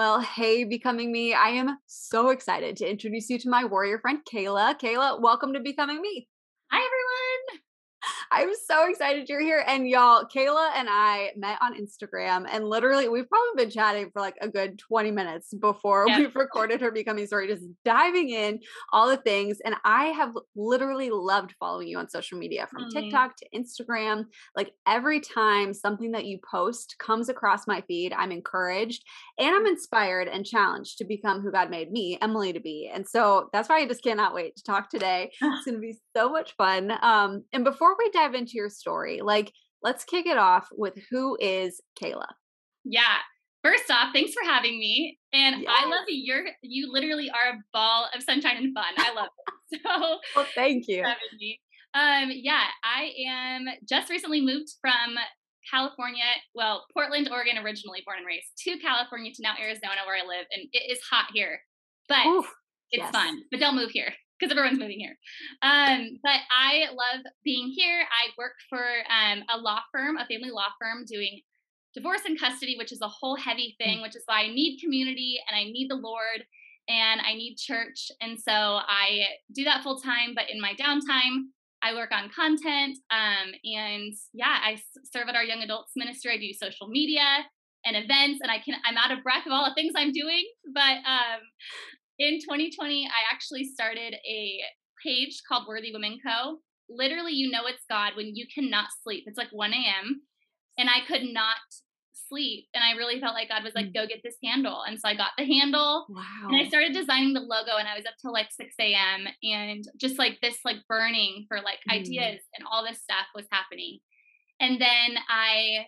[0.00, 1.34] Well, hey, Becoming Me.
[1.34, 4.80] I am so excited to introduce you to my warrior friend, Kayla.
[4.80, 6.26] Kayla, welcome to Becoming Me.
[8.32, 9.64] I'm so excited you're here.
[9.66, 14.20] And y'all, Kayla and I met on Instagram, and literally, we've probably been chatting for
[14.20, 16.18] like a good 20 minutes before yeah.
[16.18, 18.60] we've recorded her becoming story, just diving in
[18.92, 19.58] all the things.
[19.64, 23.00] And I have literally loved following you on social media from mm-hmm.
[23.00, 24.26] TikTok to Instagram.
[24.54, 29.04] Like every time something that you post comes across my feed, I'm encouraged
[29.38, 32.90] and I'm inspired and challenged to become who God made me, Emily, to be.
[32.92, 35.32] And so that's why I just cannot wait to talk today.
[35.60, 36.92] It's going to be so much fun.
[37.02, 41.36] Um, and before we dive into your story, like let's kick it off with who
[41.40, 42.26] is Kayla?
[42.84, 43.18] Yeah.
[43.62, 45.18] First off, thanks for having me.
[45.32, 45.70] And yes.
[45.70, 46.16] I love you.
[46.16, 48.94] You're you literally are a ball of sunshine and fun.
[48.96, 49.54] I love it.
[49.86, 51.04] So well, thank you.
[51.94, 55.14] Um, yeah, I am just recently moved from
[55.70, 56.24] California,
[56.56, 60.46] well, Portland, Oregon, originally born and raised, to California to now Arizona where I live.
[60.50, 61.60] And it is hot here.
[62.08, 62.52] But Oof,
[62.90, 63.12] it's yes.
[63.12, 63.42] fun.
[63.52, 65.16] But don't move here because everyone's moving here.
[65.62, 68.00] Um, but I love being here.
[68.00, 71.40] I work for um, a law firm, a family law firm, doing
[71.94, 74.02] divorce and custody, which is a whole heavy thing, mm.
[74.02, 76.44] which is why I need community and I need the Lord
[76.88, 78.10] and I need church.
[78.20, 79.24] And so I
[79.54, 81.50] do that full time, but in my downtime,
[81.82, 82.98] I work on content.
[83.10, 84.80] Um, and yeah, I
[85.12, 86.32] serve at our young adults ministry.
[86.32, 87.22] I do social media
[87.84, 90.44] and events, and I can I'm out of breath of all the things I'm doing.
[90.74, 91.40] But um,
[92.20, 94.60] in 2020, I actually started a
[95.02, 96.58] page called Worthy Women Co.
[96.88, 99.24] Literally, you know it's God when you cannot sleep.
[99.26, 100.20] It's like 1 a.m.
[100.76, 101.56] and I could not
[102.28, 102.66] sleep.
[102.74, 103.94] And I really felt like God was like, mm.
[103.94, 104.82] go get this handle.
[104.86, 106.06] And so I got the handle.
[106.10, 106.48] Wow.
[106.48, 109.26] And I started designing the logo and I was up till like 6 a.m.
[109.42, 111.94] And just like this like burning for like mm.
[111.94, 113.98] ideas and all this stuff was happening.
[114.60, 115.86] And then I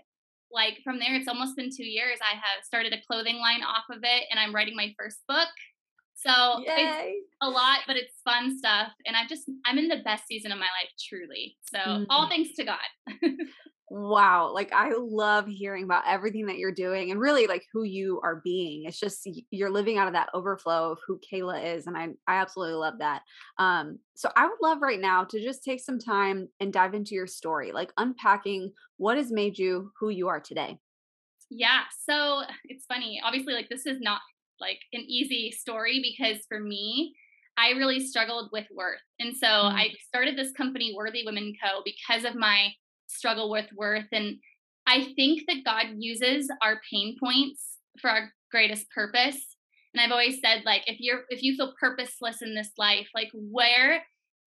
[0.50, 2.18] like from there, it's almost been two years.
[2.22, 5.48] I have started a clothing line off of it and I'm writing my first book.
[6.24, 6.66] So Yay.
[6.68, 8.92] it's a lot, but it's fun stuff.
[9.06, 11.56] And I'm just, I'm in the best season of my life, truly.
[11.64, 12.04] So mm-hmm.
[12.10, 12.78] all thanks to God.
[13.90, 14.52] wow.
[14.54, 18.40] Like I love hearing about everything that you're doing and really like who you are
[18.44, 18.84] being.
[18.84, 21.86] It's just, you're living out of that overflow of who Kayla is.
[21.86, 23.22] And I, I absolutely love that.
[23.58, 27.14] Um, so I would love right now to just take some time and dive into
[27.14, 30.78] your story, like unpacking what has made you who you are today.
[31.50, 31.80] Yeah.
[32.06, 33.20] So it's funny.
[33.22, 34.20] Obviously, like this is not
[34.62, 37.14] like an easy story because for me,
[37.58, 39.00] I really struggled with worth.
[39.20, 39.76] And so mm-hmm.
[39.76, 42.68] I started this company, Worthy Women Co., because of my
[43.08, 44.06] struggle with worth.
[44.12, 44.36] And
[44.86, 49.56] I think that God uses our pain points for our greatest purpose.
[49.92, 53.30] And I've always said, like, if you're if you feel purposeless in this life, like
[53.34, 54.02] where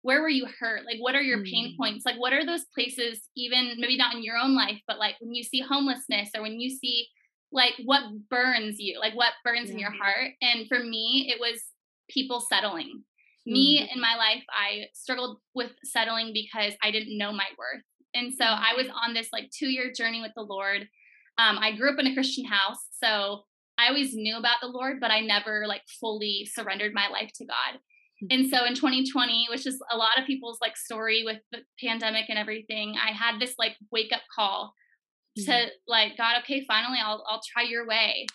[0.02, 0.84] where were you hurt?
[0.84, 1.50] Like what are your mm-hmm.
[1.50, 2.04] pain points?
[2.06, 5.34] Like what are those places, even maybe not in your own life, but like when
[5.34, 7.08] you see homelessness or when you see
[7.54, 9.74] like what burns you like what burns yeah.
[9.74, 11.62] in your heart and for me it was
[12.10, 13.52] people settling mm-hmm.
[13.52, 17.82] me in my life i struggled with settling because i didn't know my worth
[18.12, 19.08] and so i was mm-hmm.
[19.08, 20.82] on this like two year journey with the lord
[21.38, 23.42] um, i grew up in a christian house so
[23.78, 27.46] i always knew about the lord but i never like fully surrendered my life to
[27.46, 27.78] god
[28.22, 28.26] mm-hmm.
[28.30, 32.24] and so in 2020 which is a lot of people's like story with the pandemic
[32.28, 34.74] and everything i had this like wake up call
[35.38, 35.50] mm-hmm.
[35.50, 38.26] to like god okay finally i'll i'll try your way.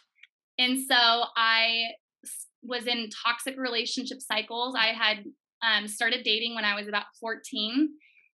[0.58, 0.96] And so
[1.36, 1.84] i
[2.62, 4.76] was in toxic relationship cycles.
[4.78, 5.24] I had
[5.64, 7.90] um, started dating when i was about 14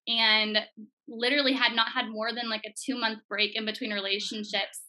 [0.08, 0.59] and
[1.08, 4.82] literally had not had more than like a two month break in between relationships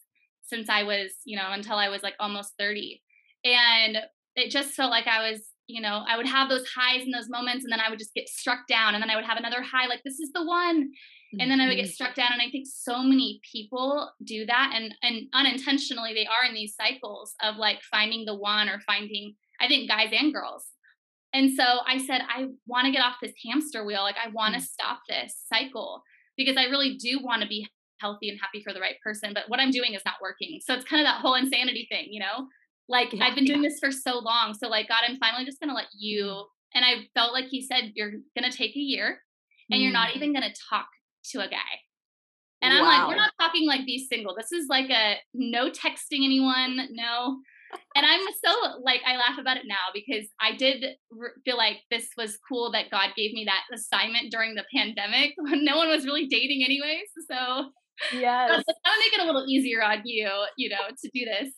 [0.43, 3.01] since i was you know until i was like almost 30
[3.43, 3.97] and
[4.35, 7.29] it just felt like i was you know i would have those highs and those
[7.29, 9.61] moments and then i would just get struck down and then i would have another
[9.61, 10.89] high like this is the one
[11.39, 11.91] and then I would get mm-hmm.
[11.91, 12.31] struck down.
[12.31, 16.75] And I think so many people do that, and and unintentionally they are in these
[16.75, 19.35] cycles of like finding the one or finding.
[19.59, 20.65] I think guys and girls.
[21.33, 24.01] And so I said, I want to get off this hamster wheel.
[24.01, 24.65] Like I want to mm.
[24.65, 26.01] stop this cycle
[26.37, 27.67] because I really do want to be
[27.99, 29.33] healthy and happy for the right person.
[29.33, 30.59] But what I'm doing is not working.
[30.63, 32.47] So it's kind of that whole insanity thing, you know?
[32.87, 33.69] Like yeah, I've been doing yeah.
[33.69, 34.53] this for so long.
[34.53, 36.23] So like God, I'm finally just gonna let you.
[36.23, 36.45] Mm.
[36.75, 39.19] And I felt like He said, you're gonna take a year,
[39.69, 40.87] and you're not even gonna talk
[41.31, 41.57] to a guy.
[42.61, 42.89] And I'm wow.
[42.89, 44.35] like, we're not talking like be single.
[44.35, 47.37] This is like a no texting anyone, no.
[47.95, 51.77] And I'm so like, I laugh about it now because I did re- feel like
[51.91, 55.89] this was cool that God gave me that assignment during the pandemic when no one
[55.89, 57.07] was really dating, anyways.
[57.29, 57.69] So,
[58.13, 61.53] yes, that would make it a little easier on you, you know, to do this.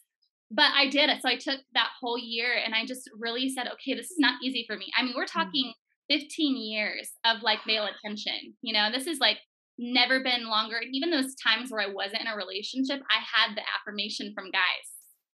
[0.52, 1.22] But I did it.
[1.22, 4.42] So I took that whole year and I just really said, okay, this is not
[4.44, 4.88] easy for me.
[4.98, 5.32] I mean, we're mm.
[5.32, 5.74] talking
[6.10, 8.56] 15 years of like male attention.
[8.62, 9.38] You know, this is like
[9.80, 10.78] never been longer.
[10.78, 14.52] And even those times where I wasn't in a relationship, I had the affirmation from
[14.52, 14.88] guys.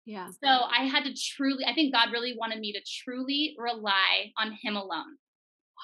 [0.06, 0.28] Yeah.
[0.44, 4.58] So I had to truly, I think God really wanted me to truly rely on
[4.62, 5.16] Him alone.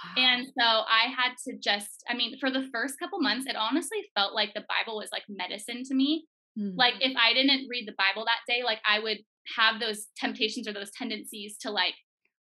[0.04, 0.24] Wow.
[0.24, 4.10] And so I had to just, I mean, for the first couple months, it honestly
[4.16, 6.26] felt like the Bible was like medicine to me.
[6.60, 6.78] Mm-hmm.
[6.78, 9.20] Like if I didn't read the Bible that day, like I would
[9.58, 11.96] have those temptations or those tendencies to like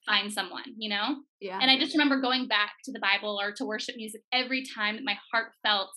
[0.05, 1.17] find someone, you know?
[1.39, 1.59] Yeah.
[1.61, 4.95] And I just remember going back to the Bible or to worship music every time
[4.95, 5.89] that my heart felt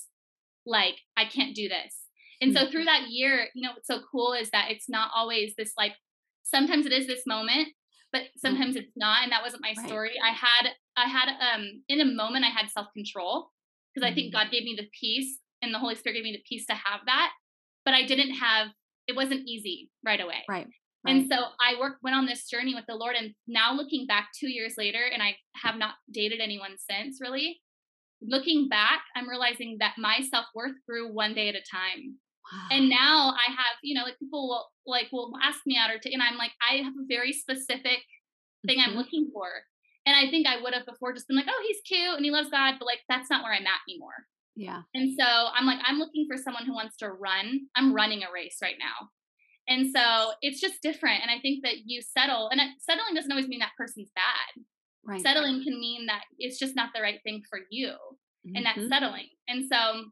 [0.66, 1.94] like I can't do this.
[2.40, 5.54] And so through that year, you know, what's so cool is that it's not always
[5.58, 5.94] this like
[6.44, 7.68] sometimes it is this moment,
[8.12, 8.26] but mm.
[8.38, 9.22] sometimes it's not.
[9.22, 10.12] And that wasn't my story.
[10.22, 10.30] Right.
[10.30, 13.50] I had I had um in a moment I had self-control
[13.92, 14.12] because mm-hmm.
[14.12, 14.38] I think mm.
[14.38, 17.00] God gave me the peace and the Holy Spirit gave me the peace to have
[17.06, 17.32] that.
[17.84, 18.68] But I didn't have
[19.08, 20.44] it wasn't easy right away.
[20.48, 20.68] Right.
[21.08, 21.16] Right.
[21.16, 24.28] And so I worked went on this journey with the Lord and now looking back
[24.38, 27.60] 2 years later and I have not dated anyone since really.
[28.20, 32.16] Looking back, I'm realizing that my self-worth grew one day at a time.
[32.52, 32.68] Wow.
[32.72, 35.98] And now I have, you know, like people will like will ask me out or
[35.98, 38.00] to, and I'm like, I have a very specific
[38.66, 38.90] thing mm-hmm.
[38.90, 39.46] I'm looking for.
[40.04, 42.30] And I think I would have before just been like, oh, he's cute and he
[42.30, 44.26] loves God, but like that's not where I'm at anymore.
[44.56, 44.82] Yeah.
[44.94, 47.68] And so I'm like, I'm looking for someone who wants to run.
[47.76, 49.10] I'm running a race right now.
[49.68, 51.22] And so it's just different.
[51.22, 54.64] And I think that you settle, and settling doesn't always mean that person's bad.
[55.04, 55.22] Right.
[55.22, 57.88] Settling can mean that it's just not the right thing for you.
[57.88, 58.56] Mm-hmm.
[58.56, 59.28] And that's settling.
[59.46, 60.04] And so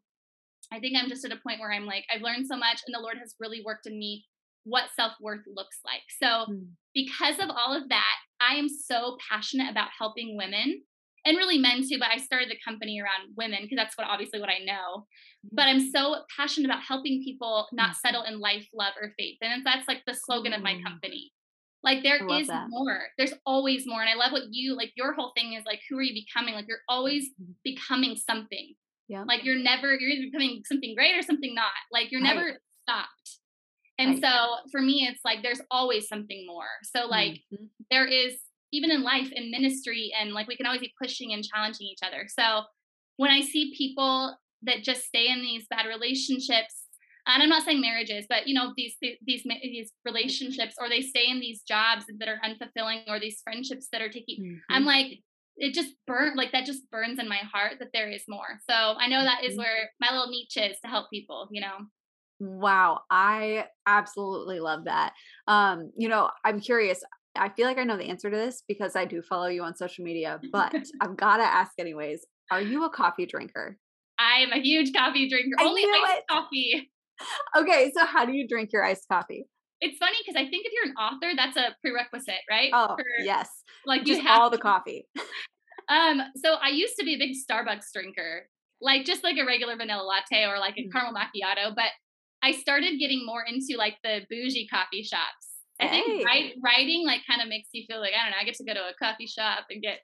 [0.73, 2.95] I think I'm just at a point where I'm like, I've learned so much, and
[2.95, 4.25] the Lord has really worked in me
[4.65, 6.03] what self worth looks like.
[6.21, 6.67] So, mm.
[6.93, 10.83] because of all of that, I am so passionate about helping women
[11.27, 11.99] and really men too.
[11.99, 15.07] But I started the company around women because that's what obviously what I know.
[15.53, 17.97] But I'm so passionate about helping people not mm.
[17.97, 19.39] settle in life, love, or faith.
[19.43, 20.85] And that's like the slogan of my mm.
[20.85, 21.33] company.
[21.83, 22.67] Like there is that.
[22.69, 23.01] more.
[23.19, 24.01] There's always more.
[24.01, 26.55] And I love what you like your whole thing is like who are you becoming?
[26.55, 27.53] Like you're always mm-hmm.
[27.63, 28.75] becoming something.
[29.09, 29.23] Yeah.
[29.23, 31.67] Like you're never you're either becoming something great or something not.
[31.93, 32.35] Like you're right.
[32.35, 33.39] never stopped.
[33.99, 34.23] And right.
[34.23, 36.67] so for me it's like there's always something more.
[36.83, 37.67] So like mm-hmm.
[37.91, 38.37] there is
[38.73, 42.01] even in life in ministry and like we can always be pushing and challenging each
[42.05, 42.27] other.
[42.29, 42.63] So
[43.17, 46.87] when I see people that just stay in these bad relationships
[47.27, 51.29] and I'm not saying marriages, but you know these these these relationships, or they stay
[51.29, 54.45] in these jobs that are unfulfilling, or these friendships that are taking.
[54.45, 54.57] Mm-hmm.
[54.71, 55.21] I'm like,
[55.57, 58.61] it just burnt like that just burns in my heart that there is more.
[58.71, 59.63] So I know that is mm-hmm.
[59.63, 61.49] where my little niche is to help people.
[61.51, 61.77] You know.
[62.39, 65.15] Wow, I absolutely love that.
[65.49, 67.03] Um, you know, I'm curious.
[67.37, 69.77] I feel like I know the answer to this because I do follow you on
[69.77, 72.27] social media, but I've got to ask anyways.
[72.51, 73.79] Are you a coffee drinker?
[74.19, 75.57] I am a huge coffee drinker.
[75.59, 76.25] I Only iced it.
[76.31, 76.91] coffee.
[77.57, 79.47] Okay, so how do you drink your iced coffee?
[79.81, 82.69] It's funny because I think if you're an author, that's a prerequisite, right?
[82.75, 83.49] Oh, For, yes.
[83.87, 85.07] Like just you have all the coffee.
[85.89, 88.51] um, so I used to be a big Starbucks drinker,
[88.83, 90.93] like just like a regular vanilla latte or like a mm.
[90.93, 91.89] caramel macchiato, but
[92.43, 95.46] I started getting more into like the bougie coffee shops.
[95.81, 98.39] I think write, writing like kind of makes you feel like I don't know.
[98.41, 99.99] I get to go to a coffee shop and get.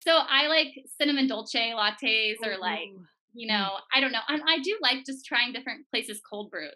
[0.00, 0.68] So I like
[1.00, 2.90] cinnamon dolce lattes or like
[3.32, 3.56] you mm.
[3.56, 4.20] know, I don't know.
[4.28, 6.72] And I do like just trying different places cold brews.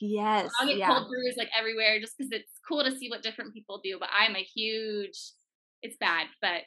[0.00, 0.50] Yes.
[0.60, 0.88] I'll get yeah.
[0.88, 3.96] cold brews like everywhere just because it's cool to see what different people do.
[3.98, 5.18] But I'm a huge,
[5.82, 6.62] it's bad, but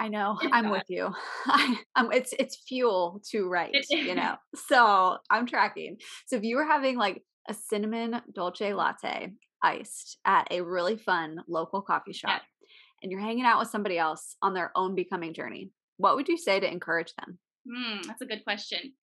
[0.00, 1.10] I know I'm with you.
[1.46, 4.36] I, um, it's it's fuel to write, you know.
[4.68, 5.98] So I'm tracking.
[6.26, 11.42] So if you were having like a cinnamon dolce latte iced at a really fun
[11.48, 12.66] local coffee shop, yeah.
[13.02, 16.36] and you're hanging out with somebody else on their own becoming journey, what would you
[16.36, 17.38] say to encourage them?
[17.70, 18.94] Hmm, that's a good question.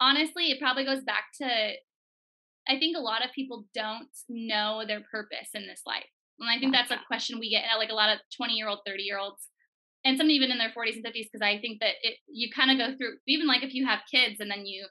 [0.00, 1.72] Honestly, it probably goes back to
[2.68, 6.06] I think a lot of people don't know their purpose in this life.
[6.40, 8.80] And I think that's a question we get like a lot of 20 year old,
[8.86, 9.48] 30 year olds,
[10.04, 12.70] and some even in their 40s and 50s, because I think that it you kind
[12.70, 14.86] of go through even like if you have kids and then you,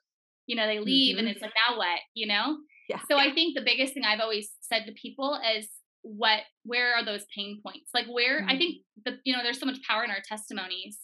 [0.48, 1.28] you know, they leave mm-hmm.
[1.28, 2.58] and it's like now what, you know?
[2.90, 3.00] Yeah.
[3.10, 5.68] So I think the biggest thing I've always said to people is
[6.02, 7.90] what where are those pain points?
[7.94, 8.50] Like where mm-hmm.
[8.50, 11.00] I think the you know, there's so much power in our testimonies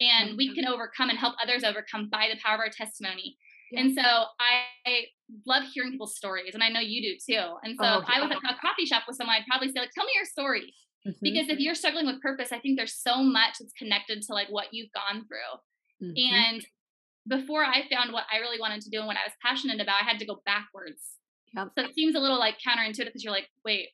[0.00, 0.54] and we mm-hmm.
[0.54, 3.36] can overcome and help others overcome by the power of our testimony.
[3.70, 3.80] Yeah.
[3.80, 5.04] And so I
[5.46, 7.54] love hearing people's stories, and I know you do too.
[7.62, 9.80] And so oh, if I was at a coffee shop with someone, I'd probably say,
[9.80, 10.74] like, tell me your story.
[11.06, 11.18] Mm-hmm.
[11.22, 14.48] Because if you're struggling with purpose, I think there's so much that's connected to like
[14.48, 16.08] what you've gone through.
[16.08, 16.34] Mm-hmm.
[16.34, 16.66] And
[17.26, 20.02] before I found what I really wanted to do and what I was passionate about,
[20.02, 21.00] I had to go backwards.
[21.56, 21.68] Yep.
[21.78, 23.88] So it seems a little like counterintuitive because you're like, wait,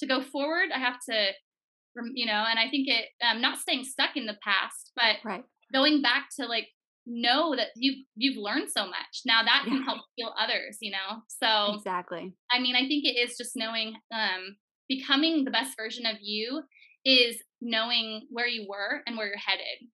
[0.00, 1.28] to go forward, I have to,
[2.12, 5.44] you know, and I think it, um, not staying stuck in the past, but right.
[5.72, 6.68] going back to like
[7.06, 11.22] know that you've you've learned so much now that can help heal others you know
[11.28, 14.56] so exactly i mean i think it is just knowing um
[14.88, 16.62] becoming the best version of you
[17.04, 19.88] is knowing where you were and where you're headed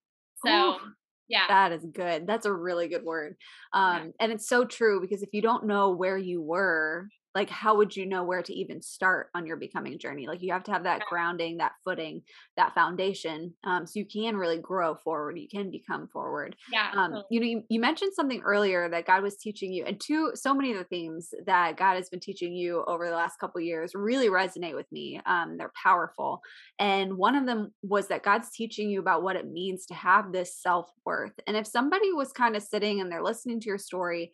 [0.45, 0.93] so Ooh,
[1.31, 3.35] yeah that is good that's a really good word
[3.73, 4.11] um yeah.
[4.19, 7.95] and it's so true because if you don't know where you were like how would
[7.95, 10.27] you know where to even start on your becoming journey?
[10.27, 12.21] Like you have to have that grounding that footing
[12.57, 16.55] that foundation um, so you can really grow forward you can become forward.
[16.71, 19.99] Yeah um, you know you, you, mentioned something earlier that god was teaching you and
[19.99, 23.39] two so many of the themes that god has been teaching you over the last
[23.39, 26.41] couple years really resonate with me um, they're powerful
[26.79, 30.31] and one of them was that god's teaching you about what it means to have
[30.31, 34.31] this self-worth and if somebody was kind of sitting and they're listening to your story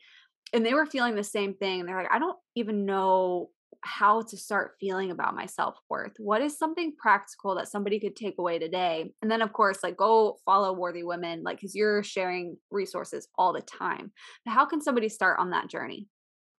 [0.54, 1.80] and they were feeling the same thing.
[1.80, 3.50] And they're like, I don't even know
[3.84, 6.14] how to start feeling about my self-worth.
[6.18, 9.12] What is something practical that somebody could take away today?
[9.22, 13.54] And then of course, like go follow worthy women, like because you're sharing resources all
[13.54, 14.12] the time.
[14.46, 16.08] But how can somebody start on that journey?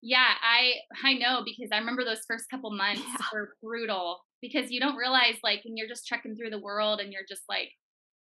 [0.01, 3.25] Yeah, I I know because I remember those first couple months yeah.
[3.33, 7.11] were brutal because you don't realize like when you're just trekking through the world and
[7.11, 7.69] you're just like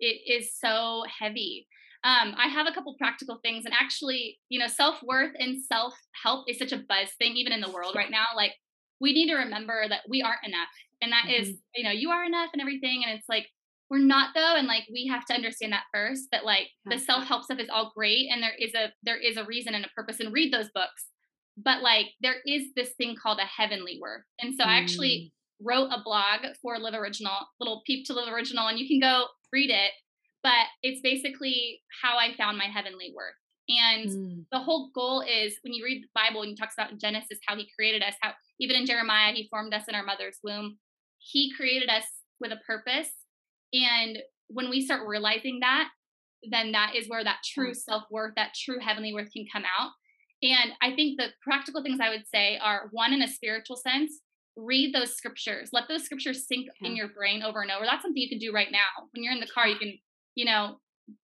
[0.00, 1.66] it is so heavy
[2.04, 5.94] um, I have a couple practical things, and actually, you know, self worth and self
[6.22, 8.26] help is such a buzz thing, even in the world right now.
[8.36, 8.52] Like,
[9.00, 10.68] we need to remember that we aren't enough,
[11.02, 11.42] and that mm-hmm.
[11.42, 13.02] is, you know, you are enough and everything.
[13.04, 13.46] And it's like
[13.90, 16.28] we're not though, and like we have to understand that first.
[16.30, 19.36] That like the self help stuff is all great, and there is a there is
[19.36, 21.06] a reason and a purpose, and read those books.
[21.56, 24.68] But like there is this thing called a heavenly worth, and so mm.
[24.68, 25.66] I actually mm.
[25.66, 29.26] wrote a blog for Live Original, little peep to Live Original, and you can go
[29.52, 29.92] read it
[30.42, 33.34] but it's basically how I found my heavenly worth.
[33.68, 34.44] And mm.
[34.50, 37.38] the whole goal is when you read the Bible and he talks about in Genesis
[37.46, 40.78] how he created us, how even in Jeremiah he formed us in our mother's womb.
[41.18, 42.04] He created us
[42.40, 43.10] with a purpose.
[43.72, 44.18] And
[44.48, 45.88] when we start realizing that,
[46.50, 49.90] then that is where that true self worth, that true heavenly worth can come out.
[50.42, 54.20] And I think the practical things I would say are one, in a spiritual sense,
[54.56, 55.70] read those scriptures.
[55.72, 56.88] Let those scriptures sink yeah.
[56.88, 57.84] in your brain over and over.
[57.84, 59.08] That's something you can do right now.
[59.12, 59.98] When you're in the car, you can
[60.38, 60.78] you know,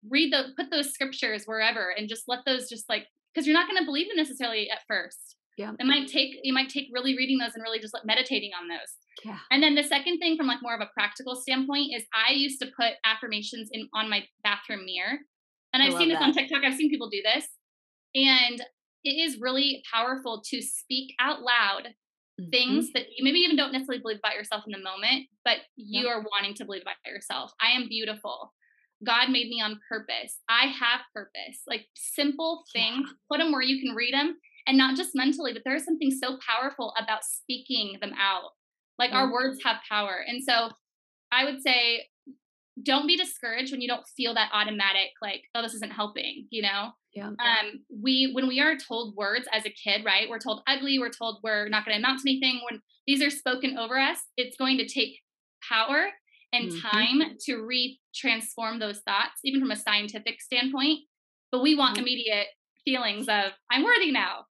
[0.08, 3.66] read the put those scriptures wherever and just let those just like because you're not
[3.66, 5.36] going to believe them necessarily at first.
[5.56, 5.72] Yeah.
[5.78, 8.68] It might take you might take really reading those and really just like meditating on
[8.68, 8.92] those.
[9.24, 9.38] Yeah.
[9.50, 12.60] And then the second thing from like more of a practical standpoint is I used
[12.60, 15.18] to put affirmations in on my bathroom mirror.
[15.72, 16.24] And I've seen this that.
[16.24, 16.62] on TikTok.
[16.64, 17.46] I've seen people do this.
[18.14, 18.60] And
[19.04, 21.88] it is really powerful to speak out loud
[22.40, 22.50] mm-hmm.
[22.50, 26.04] things that you maybe even don't necessarily believe about yourself in the moment, but you
[26.04, 26.10] yeah.
[26.10, 27.52] are wanting to believe about yourself.
[27.60, 28.52] I am beautiful.
[29.04, 30.38] God made me on purpose.
[30.48, 31.62] I have purpose.
[31.66, 33.12] Like simple things, yeah.
[33.30, 34.36] put them where you can read them
[34.66, 38.50] and not just mentally, but there's something so powerful about speaking them out.
[38.98, 39.18] Like mm-hmm.
[39.18, 40.24] our words have power.
[40.26, 40.70] And so
[41.30, 42.06] I would say
[42.82, 46.62] don't be discouraged when you don't feel that automatic like oh this isn't helping you
[46.62, 50.62] know yeah um we when we are told words as a kid right we're told
[50.68, 53.98] ugly we're told we're not going to amount to anything when these are spoken over
[53.98, 55.18] us it's going to take
[55.68, 56.08] power
[56.52, 56.78] and mm-hmm.
[56.78, 61.00] time to re transform those thoughts, even from a scientific standpoint.
[61.52, 62.02] But we want mm-hmm.
[62.02, 62.46] immediate
[62.84, 64.44] feelings of I'm worthy now.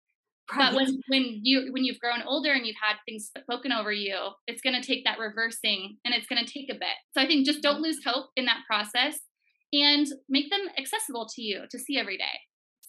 [0.50, 0.70] Right.
[0.70, 4.16] But when when you when you've grown older and you've had things spoken over you,
[4.46, 6.96] it's going to take that reversing and it's going to take a bit.
[7.16, 9.18] So I think just don't lose hope in that process
[9.72, 12.24] and make them accessible to you to see every day.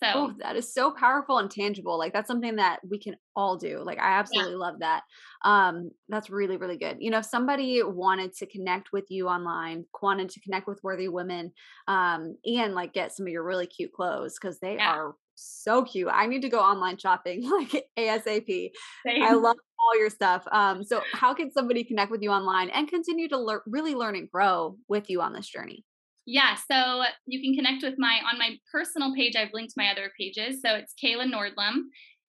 [0.04, 1.98] So oh, that is so powerful and tangible.
[1.98, 3.82] Like that's something that we can all do.
[3.84, 4.60] Like I absolutely yeah.
[4.60, 5.01] love that.
[5.44, 6.98] Um, that's really, really good.
[7.00, 11.08] You know, if somebody wanted to connect with you online, wanted to connect with worthy
[11.08, 11.51] women,
[11.88, 14.94] um, and like get some of your really cute clothes because they yeah.
[14.94, 16.10] are so cute.
[16.12, 18.72] I need to go online shopping like ASAP.
[19.06, 19.24] Same.
[19.24, 20.44] I love all your stuff.
[20.51, 24.16] Um, so how can somebody connect with you online and continue to learn, really learn
[24.16, 25.84] and grow with you on this journey?
[26.29, 29.38] Yeah, so you can connect with my on my personal page.
[29.38, 30.60] I've linked my other pages.
[30.63, 31.84] So it's Kayla Nordlum,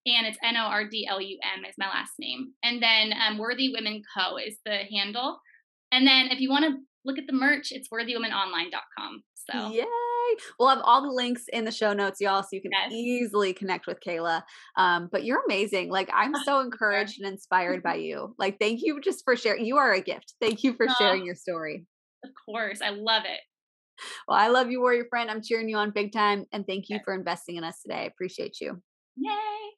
[0.07, 2.52] and it's N O R D L U M is my last name.
[2.62, 5.40] And then um, Worthy Women Co is the handle.
[5.90, 9.23] And then if you want to look at the merch, it's worthywomenonline.com.
[9.50, 9.85] So yay!
[10.61, 12.93] We'll have all the links in the show notes, y'all, so you can yes.
[12.93, 14.43] easily connect with Kayla.
[14.76, 15.90] Um, but you're amazing.
[15.90, 18.37] Like I'm so encouraged and inspired by you.
[18.38, 19.64] Like thank you just for sharing.
[19.64, 20.35] You are a gift.
[20.40, 21.85] Thank you for sharing your story.
[22.25, 23.40] Of course, I love it.
[24.26, 25.31] Well, I love you, warrior friend.
[25.31, 26.47] I'm cheering you on big time.
[26.52, 28.00] And thank you for investing in us today.
[28.02, 28.83] I appreciate you.
[29.17, 29.77] Yay.